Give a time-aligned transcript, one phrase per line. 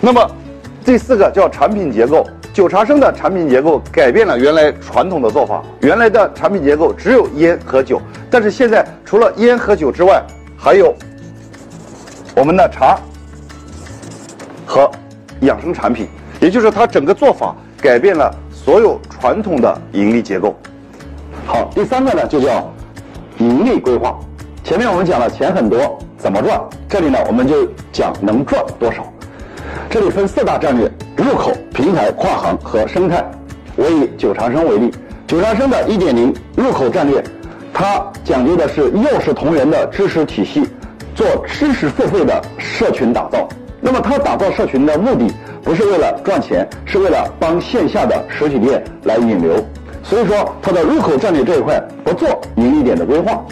[0.00, 0.30] 那么
[0.84, 5.62] 第四个叫产品结构，九茶生的产品结构改变了原来传统的做法。
[5.80, 8.00] 原来的产品结构只有烟和酒，
[8.30, 10.22] 但是现在除了烟和酒之外，
[10.56, 10.94] 还有
[12.36, 12.96] 我们的茶
[14.64, 14.88] 和
[15.40, 16.08] 养生产品，
[16.40, 20.56] 也就是它整个做法改变了所有传统的盈利结构。
[21.44, 22.72] 好，第三个呢就叫
[23.38, 24.16] 盈利规划。
[24.62, 29.12] 前面我们讲了钱很多怎么赚，这里呢我们就讲能赚多少。
[29.90, 33.24] 这里分四大战略：入口、平台、跨行和生态。
[33.74, 34.92] 我以九长生为例，
[35.26, 37.24] 九长生的一点零入口战略，
[37.72, 40.68] 它讲究的是幼师同源的知识体系，
[41.14, 43.48] 做知识付费的社群打造。
[43.80, 45.32] 那么它打造社群的目的
[45.62, 49.64] 不是为了赚钱，是为了帮线下的实体店来引流。
[50.02, 53.42] 所以说，它的入口战略这一块不做盈利点的规划。